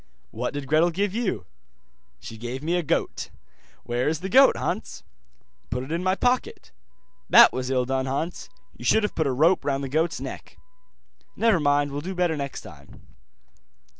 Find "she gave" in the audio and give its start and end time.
2.19-2.63